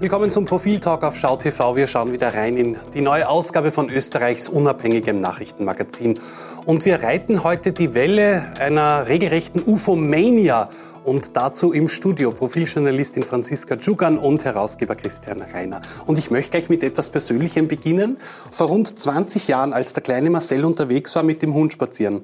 [0.00, 1.76] Willkommen zum Profil-Talk auf Schau TV.
[1.76, 6.18] Wir schauen wieder rein in die neue Ausgabe von Österreichs unabhängigem Nachrichtenmagazin.
[6.64, 10.70] Und wir reiten heute die Welle einer regelrechten UFO-Mania.
[11.04, 15.82] Und dazu im Studio Profiljournalistin Franziska Djugan und Herausgeber Christian Reiner.
[16.06, 18.16] Und ich möchte gleich mit etwas Persönlichem beginnen.
[18.50, 22.22] Vor rund 20 Jahren, als der kleine Marcel unterwegs war mit dem Hund spazieren,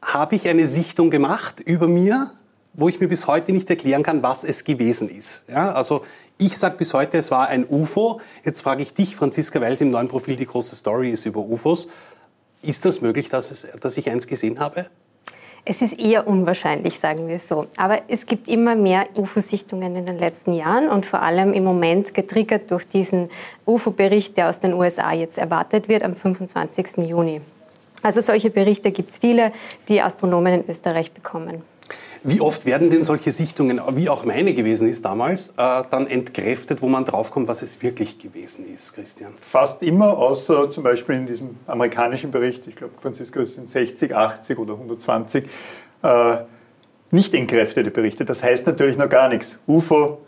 [0.00, 2.30] habe ich eine Sichtung gemacht über mir,
[2.78, 5.42] wo ich mir bis heute nicht erklären kann, was es gewesen ist.
[5.48, 6.02] Ja, also
[6.38, 8.20] ich sage bis heute, es war ein UFO.
[8.44, 11.40] Jetzt frage ich dich, Franziska, weil es im neuen Profil die große Story ist über
[11.40, 11.88] UFOs.
[12.62, 14.86] Ist das möglich, dass, es, dass ich eins gesehen habe?
[15.64, 17.66] Es ist eher unwahrscheinlich, sagen wir so.
[17.76, 22.14] Aber es gibt immer mehr UFO-Sichtungen in den letzten Jahren und vor allem im Moment
[22.14, 23.28] getriggert durch diesen
[23.66, 26.98] UFO-Bericht, der aus den USA jetzt erwartet wird am 25.
[26.98, 27.40] Juni.
[28.02, 29.50] Also solche Berichte gibt es viele,
[29.88, 31.62] die Astronomen in Österreich bekommen.
[32.22, 36.82] Wie oft werden denn solche Sichtungen, wie auch meine gewesen ist damals, äh, dann entkräftet,
[36.82, 39.32] wo man draufkommt, was es wirklich gewesen ist, Christian?
[39.40, 44.14] Fast immer, außer zum Beispiel in diesem amerikanischen Bericht, ich glaube, Franziska, es sind 60,
[44.14, 45.44] 80 oder 120,
[46.02, 46.36] äh,
[47.10, 48.24] nicht entkräftete Berichte.
[48.24, 49.58] Das heißt natürlich noch gar nichts.
[49.66, 50.18] UFO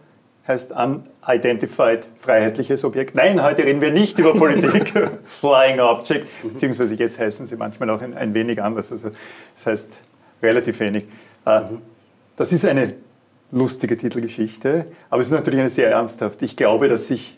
[0.48, 3.14] heißt Unidentified Freiheitliches Objekt.
[3.14, 4.92] Nein, heute reden wir nicht über Politik,
[5.25, 8.91] Flying Object, beziehungsweise jetzt heißen sie manchmal auch ein, ein wenig anders.
[8.91, 9.10] Also
[9.54, 9.98] das heißt
[10.42, 11.04] relativ wenig.
[11.59, 11.62] Äh,
[12.37, 12.95] das ist eine
[13.53, 16.45] lustige Titelgeschichte, aber es ist natürlich eine sehr ernsthafte.
[16.45, 17.37] Ich glaube, dass sich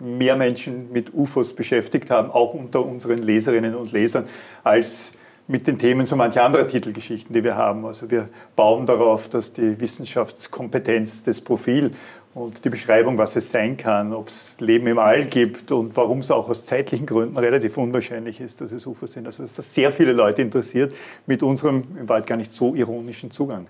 [0.00, 4.26] mehr Menschen mit UFOs beschäftigt haben, auch unter unseren Leserinnen und Lesern,
[4.62, 5.12] als
[5.46, 7.84] mit den Themen so mancher anderer Titelgeschichten, die wir haben.
[7.84, 11.92] Also wir bauen darauf, dass die Wissenschaftskompetenz, das Profil
[12.34, 16.20] und die Beschreibung, was es sein kann, ob es Leben im All gibt und warum
[16.20, 19.26] es auch aus zeitlichen Gründen relativ unwahrscheinlich ist, dass es UFOs sind.
[19.26, 20.94] Also dass das sehr viele Leute interessiert
[21.26, 23.66] mit unserem im Wald gar nicht so ironischen Zugang.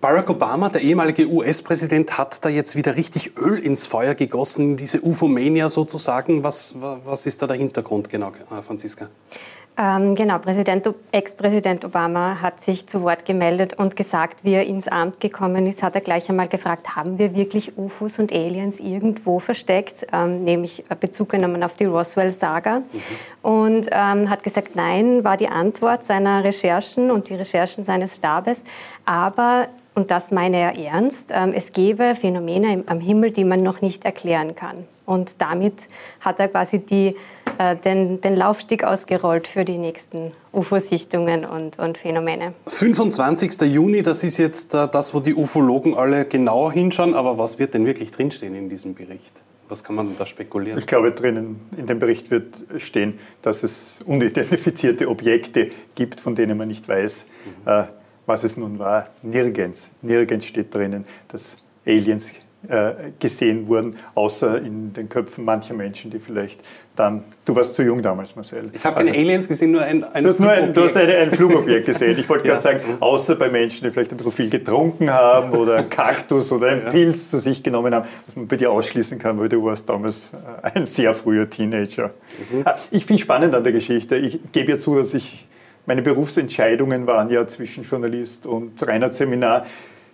[0.00, 5.00] Barack Obama, der ehemalige US-Präsident, hat da jetzt wieder richtig Öl ins Feuer gegossen, diese
[5.00, 6.44] UFO-Mania sozusagen.
[6.44, 9.08] Was, was ist da der Hintergrund genau, Franziska?
[9.76, 10.38] Ähm, genau,
[11.10, 15.82] Ex-Präsident Obama hat sich zu Wort gemeldet und gesagt, wie er ins Amt gekommen ist,
[15.82, 20.84] hat er gleich einmal gefragt, haben wir wirklich UFOs und Aliens irgendwo versteckt, ähm, nämlich
[21.00, 22.80] Bezug genommen auf die Roswell-Saga.
[22.80, 22.84] Mhm.
[23.42, 28.62] Und ähm, hat gesagt, nein, war die Antwort seiner Recherchen und die Recherchen seines Stabes.
[29.04, 31.30] Aber und das meine er ernst.
[31.32, 34.84] Ähm, es gäbe Phänomene am Himmel, die man noch nicht erklären kann.
[35.06, 35.74] Und damit
[36.20, 37.14] hat er quasi die,
[37.58, 42.54] äh, den, den Laufstieg ausgerollt für die nächsten UFO-Sichtungen und, und Phänomene.
[42.66, 43.60] 25.
[43.62, 47.14] Juni, das ist jetzt äh, das, wo die Ufologen alle genau hinschauen.
[47.14, 49.42] Aber was wird denn wirklich drinstehen in diesem Bericht?
[49.68, 50.78] Was kann man da spekulieren?
[50.78, 56.58] Ich glaube, drinnen in dem Bericht wird stehen, dass es unidentifizierte Objekte gibt, von denen
[56.58, 57.26] man nicht weiß,
[57.64, 57.70] mhm.
[58.26, 59.08] Was es nun war.
[59.22, 62.30] Nirgends, nirgends steht drinnen, dass Aliens
[62.68, 66.60] äh, gesehen wurden, außer in den Köpfen mancher Menschen, die vielleicht
[66.96, 67.24] dann.
[67.44, 68.70] Du warst zu jung damals, Marcel.
[68.72, 70.96] Ich habe also, keine Aliens gesehen, nur ein, ein Du hast nur ein, du hast
[70.96, 72.18] eine, ein Flugobjekt gesehen.
[72.18, 72.54] Ich wollte ja.
[72.54, 76.52] gerade sagen, außer bei Menschen, die vielleicht ein bisschen viel getrunken haben oder einen Kaktus
[76.52, 76.90] oder einen ja.
[76.90, 80.30] Pilz zu sich genommen haben, was man bei dir ausschließen kann, weil du warst damals
[80.62, 82.12] äh, ein sehr früher Teenager.
[82.50, 82.62] Mhm.
[82.64, 84.16] Ah, ich finde spannend an der Geschichte.
[84.16, 85.46] Ich gebe ja zu, dass ich
[85.86, 89.66] meine Berufsentscheidungen waren ja zwischen Journalist und Reinhard-Seminar.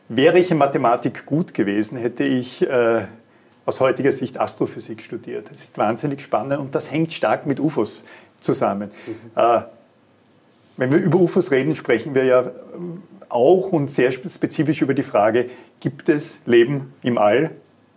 [0.08, 3.02] Wäre ich in Mathematik gut gewesen, hätte ich äh,
[3.64, 5.50] aus heutiger Sicht Astrophysik studiert.
[5.50, 8.04] Das ist wahnsinnig spannend und das hängt stark mit UFOs
[8.40, 8.90] zusammen.
[9.06, 9.40] Mhm.
[9.40, 9.62] Äh,
[10.76, 12.50] wenn wir über UFOs reden, sprechen wir ja
[13.28, 15.46] auch und sehr spezifisch über die Frage,
[15.78, 17.50] gibt es Leben im All?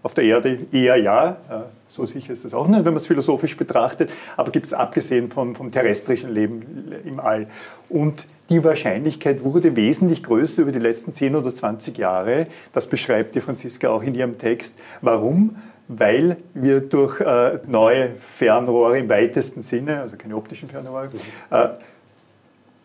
[0.04, 1.38] Auf der Erde eher ja.
[1.50, 4.10] Äh, so sicher ist das auch nicht, wenn man es philosophisch betrachtet.
[4.36, 7.48] Aber gibt es abgesehen vom, vom terrestrischen Leben im All.
[7.88, 12.48] Und die Wahrscheinlichkeit wurde wesentlich größer über die letzten 10 oder 20 Jahre.
[12.74, 14.74] Das beschreibt die Franziska auch in ihrem Text.
[15.02, 15.56] Warum?
[15.88, 21.10] Weil wir durch äh, neue Fernrohre im weitesten Sinne, also keine optischen Fernrohre,
[21.52, 21.68] äh,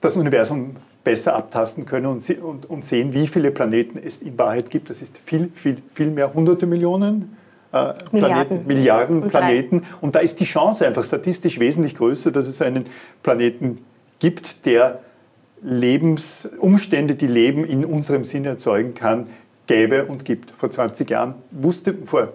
[0.00, 4.68] das Universum besser abtasten können und, und, und, sehen, wie viele Planeten es in Wahrheit
[4.68, 4.90] gibt.
[4.90, 7.36] Das ist viel, viel, viel mehr, hunderte Millionen,
[7.72, 9.82] äh, Planeten, Milliarden und Planeten.
[10.00, 12.86] Und da ist die Chance einfach statistisch wesentlich größer, dass es einen
[13.22, 13.84] Planeten
[14.18, 15.00] gibt, der
[15.60, 19.28] Lebensumstände, die Leben in unserem Sinne erzeugen kann,
[19.66, 20.50] gäbe und gibt.
[20.50, 22.32] Vor 20 Jahren wusste, vor,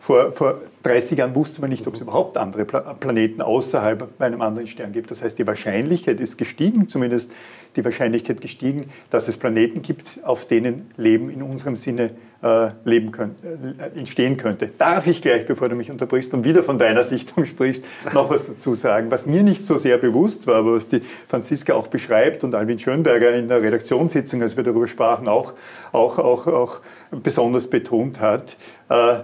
[0.00, 4.66] vor, vor 30 Jahren wusste man nicht, ob es überhaupt andere Planeten außerhalb einem anderen
[4.66, 5.10] Stern gibt.
[5.10, 7.30] Das heißt, die Wahrscheinlichkeit ist gestiegen, zumindest
[7.76, 12.12] die Wahrscheinlichkeit gestiegen, dass es Planeten gibt, auf denen Leben in unserem Sinne
[12.42, 14.70] äh, leben könnt, äh, entstehen könnte.
[14.78, 18.46] Darf ich gleich, bevor du mich unterbrichst und wieder von deiner Sichtung sprichst, noch was
[18.46, 19.10] dazu sagen?
[19.10, 22.78] Was mir nicht so sehr bewusst war, aber was die Franziska auch beschreibt und Alvin
[22.78, 25.52] Schönberger in der Redaktionssitzung, als wir darüber sprachen, auch,
[25.92, 26.80] auch, auch, auch
[27.10, 28.56] besonders betont hat,
[28.88, 29.18] äh,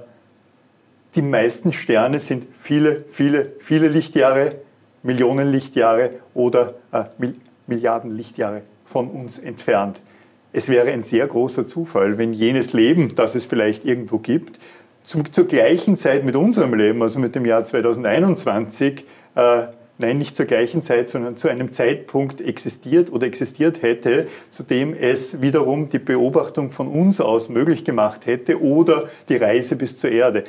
[1.16, 4.52] die meisten Sterne sind viele, viele, viele Lichtjahre,
[5.02, 7.04] Millionen Lichtjahre oder äh,
[7.66, 10.00] Milliarden Lichtjahre von uns entfernt.
[10.52, 14.58] Es wäre ein sehr großer Zufall, wenn jenes Leben, das es vielleicht irgendwo gibt,
[15.04, 19.04] zum, zur gleichen Zeit mit unserem Leben, also mit dem Jahr 2021,
[19.36, 19.66] äh,
[19.98, 24.92] nein, nicht zur gleichen Zeit, sondern zu einem Zeitpunkt existiert oder existiert hätte, zu dem
[24.92, 30.10] es wiederum die Beobachtung von uns aus möglich gemacht hätte oder die Reise bis zur
[30.10, 30.44] Erde.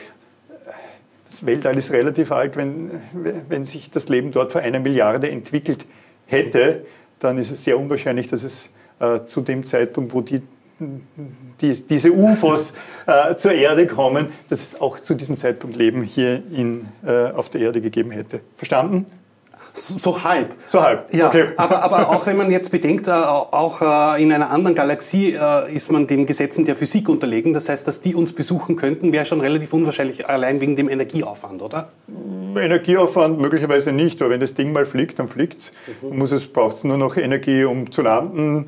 [1.29, 2.89] Das Weltall ist relativ alt, wenn,
[3.49, 5.85] wenn sich das Leben dort vor einer Milliarde entwickelt
[6.25, 6.85] hätte,
[7.19, 8.69] dann ist es sehr unwahrscheinlich, dass es
[8.99, 10.41] äh, zu dem Zeitpunkt, wo die,
[11.61, 12.73] die diese UFOs
[13.05, 17.49] äh, zur Erde kommen, dass es auch zu diesem Zeitpunkt Leben hier in, äh, auf
[17.49, 18.41] der Erde gegeben hätte.
[18.55, 19.05] Verstanden?
[19.73, 20.55] So halb.
[20.69, 21.13] So halb.
[21.13, 21.45] Ja, okay.
[21.57, 25.73] aber, aber auch wenn man jetzt bedenkt, äh, auch äh, in einer anderen Galaxie äh,
[25.73, 27.53] ist man den Gesetzen der Physik unterlegen.
[27.53, 31.61] Das heißt, dass die uns besuchen könnten, wäre schon relativ unwahrscheinlich, allein wegen dem Energieaufwand,
[31.61, 31.89] oder?
[32.55, 35.71] Energieaufwand möglicherweise nicht, aber wenn das Ding mal fliegt, dann fliegt es.
[36.01, 36.53] Mhm.
[36.53, 38.67] Braucht es nur noch Energie, um zu landen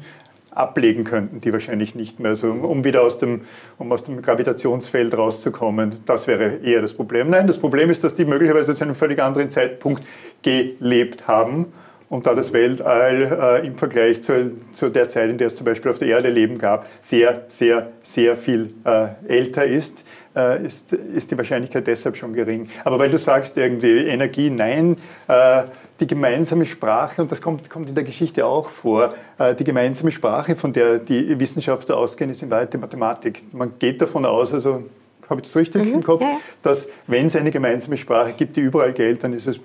[0.51, 3.41] ablegen könnten, die wahrscheinlich nicht mehr, also um wieder aus dem,
[3.77, 5.99] um aus dem Gravitationsfeld rauszukommen.
[6.05, 7.29] Das wäre eher das Problem.
[7.29, 10.03] Nein, das Problem ist, dass die möglicherweise zu einem völlig anderen Zeitpunkt
[10.41, 11.67] gelebt haben.
[12.09, 15.65] Und da das Weltall äh, im Vergleich zu, zu, der Zeit, in der es zum
[15.65, 20.03] Beispiel auf der Erde Leben gab, sehr, sehr, sehr viel äh, älter ist,
[20.35, 22.67] äh, ist, ist die Wahrscheinlichkeit deshalb schon gering.
[22.83, 24.97] Aber weil du sagst irgendwie Energie, nein,
[25.27, 25.63] äh,
[25.99, 30.11] die gemeinsame Sprache, und das kommt, kommt in der Geschichte auch vor, äh, die gemeinsame
[30.11, 33.53] Sprache, von der die Wissenschaftler ausgehen, ist in Wahrheit die Mathematik.
[33.53, 34.83] Man geht davon aus, also
[35.29, 36.37] habe ich das richtig mhm, im Kopf, ja.
[36.61, 39.59] dass wenn es eine gemeinsame Sprache gibt, die überall gilt, dann ist es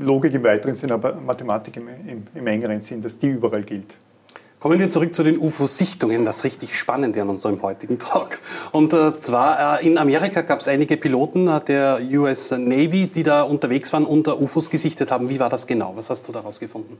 [0.00, 3.96] Logik im weiteren Sinn, aber Mathematik im, im, im engeren Sinn, dass die überall gilt.
[4.60, 8.40] Kommen wir zurück zu den UFO-Sichtungen, das richtig Spannende an unserem heutigen Talk.
[8.72, 13.22] Und äh, zwar äh, in Amerika gab es einige Piloten äh, der US Navy, die
[13.22, 15.28] da unterwegs waren und UFOs gesichtet haben.
[15.28, 15.92] Wie war das genau?
[15.94, 16.98] Was hast du daraus gefunden?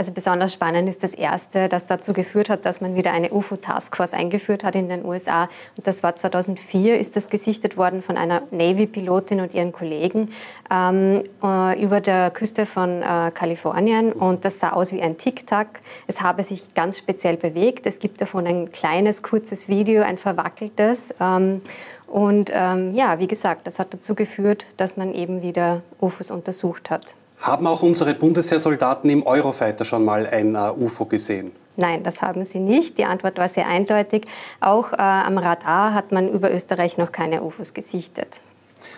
[0.00, 4.14] Also besonders spannend ist das erste, das dazu geführt hat, dass man wieder eine UFO-Taskforce
[4.14, 5.50] eingeführt hat in den USA.
[5.76, 10.30] Und das war 2004, ist das gesichtet worden von einer Navy-Pilotin und ihren Kollegen
[10.70, 14.14] ähm, äh, über der Küste von äh, Kalifornien.
[14.14, 15.82] Und das sah aus wie ein Tic-Tac.
[16.06, 17.84] Es habe sich ganz speziell bewegt.
[17.84, 21.12] Es gibt davon ein kleines, kurzes Video, ein verwackeltes.
[21.20, 21.60] Ähm,
[22.06, 26.88] und ähm, ja, wie gesagt, das hat dazu geführt, dass man eben wieder UFOs untersucht
[26.88, 27.16] hat.
[27.40, 31.52] Haben auch unsere Bundesheersoldaten im Eurofighter schon mal ein uh, UFO gesehen?
[31.76, 32.98] Nein, das haben sie nicht.
[32.98, 34.26] Die Antwort war sehr eindeutig.
[34.60, 38.40] Auch äh, am Radar hat man über Österreich noch keine UFOs gesichtet.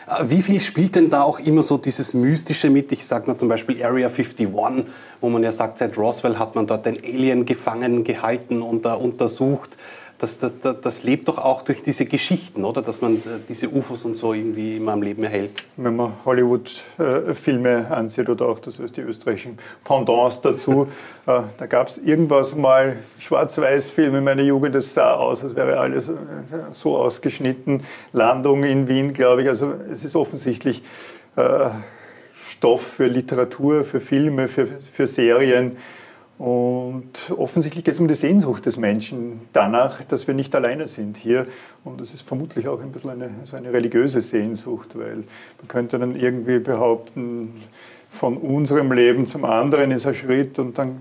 [0.09, 2.91] Äh, wie viel spielt denn da auch immer so dieses Mystische mit?
[2.91, 6.67] Ich sage mal zum Beispiel Area 51, wo man ja sagt, seit Roswell hat man
[6.67, 9.77] dort ein Alien gefangen gehalten und uh, untersucht
[10.23, 12.81] das, das, das, das, lebt doch auch durch diese Geschichten, oder?
[12.81, 15.65] Dass man äh, diese UFOs und so irgendwie immer am Leben erhält.
[15.77, 20.87] Wenn man Hollywood-Filme ansieht oder auch das, die österreichischen Pendants dazu,
[21.27, 25.79] äh, da gab es irgendwas mal Schwarz-Weiß-Filme in meiner Jugend, das sah aus, als wäre
[25.79, 26.13] alles äh,
[26.71, 27.83] so ausgeschnitten.
[28.13, 29.49] Landung in Wien, glaube ich.
[29.49, 30.85] Also es ist offensichtlich
[31.35, 31.71] äh,
[32.37, 35.77] Stoff für Literatur, für Filme, für, für Serien.
[36.39, 41.17] Und offensichtlich geht es um die Sehnsucht des Menschen danach, dass wir nicht alleine sind
[41.17, 41.47] hier.
[41.85, 45.99] Und das ist vermutlich auch ein bisschen eine, so eine religiöse Sehnsucht, weil man könnte
[45.99, 47.53] dann irgendwie behaupten,
[48.11, 51.01] von unserem Leben zum anderen ist ein Schritt und dann,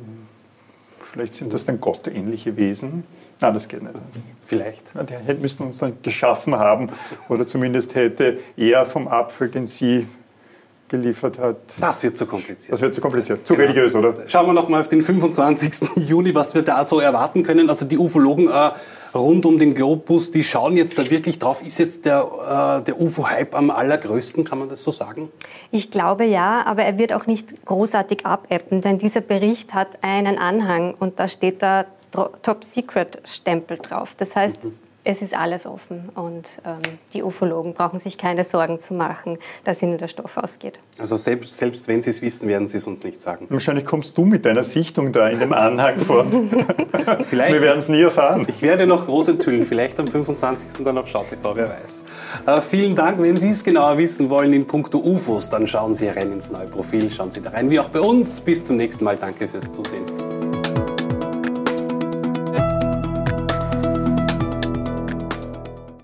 [1.00, 3.04] vielleicht sind das dann gottähnliche Wesen.
[3.42, 3.96] Nein, das geht nicht.
[4.42, 4.94] Vielleicht.
[5.28, 6.90] Die müssten uns dann geschaffen haben
[7.28, 10.08] oder zumindest hätte er vom Apfel, den sie
[10.92, 11.56] geliefert hat.
[11.80, 12.74] Das wird zu kompliziert.
[12.74, 13.68] Das wird zu kompliziert, zu genau.
[13.68, 14.14] religiös, oder?
[14.28, 15.90] Schauen wir noch mal auf den 25.
[16.08, 17.70] Juni, was wir da so erwarten können.
[17.70, 18.72] Also die Ufologen äh,
[19.18, 21.66] rund um den Globus, die schauen jetzt da wirklich drauf.
[21.66, 25.32] Ist jetzt der, äh, der UFO-Hype am allergrößten, kann man das so sagen?
[25.72, 30.38] Ich glaube ja, aber er wird auch nicht großartig abebben, denn dieser Bericht hat einen
[30.38, 34.10] Anhang und da steht da Top-Secret-Stempel drauf.
[34.18, 36.80] Das heißt, mhm es ist alles offen und ähm,
[37.14, 40.80] die Ufologen brauchen sich keine Sorgen zu machen, dass ihnen der Stoff ausgeht.
[41.00, 43.48] Also selbst, selbst wenn sie es wissen, werden sie es uns nicht sagen.
[43.50, 46.26] Wahrscheinlich kommst du mit deiner Sichtung da in dem Anhang vor.
[47.22, 48.46] vielleicht, Wir werden es nie erfahren.
[48.48, 50.84] Ich werde noch groß enthüllen, vielleicht am 25.
[50.84, 52.04] dann auf SchauTV, wer weiß.
[52.46, 53.22] Äh, vielen Dank.
[53.22, 56.68] Wenn Sie es genauer wissen wollen in puncto UFOs, dann schauen Sie rein ins neue
[56.68, 58.40] Profil, schauen Sie da rein, wie auch bei uns.
[58.42, 59.18] Bis zum nächsten Mal.
[59.18, 60.06] Danke fürs Zusehen.